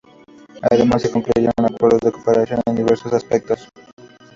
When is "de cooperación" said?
2.01-2.59